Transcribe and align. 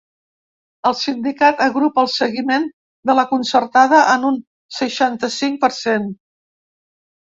El 0.89 0.95
sindicat 1.01 1.61
agrupa 1.65 2.01
el 2.05 2.09
seguiment 2.15 2.67
de 3.11 3.19
la 3.21 3.29
concertada 3.37 4.03
en 4.17 4.29
un 4.33 4.43
seixanta-cinc 4.83 5.65
per 5.65 5.75
cent. 5.87 6.15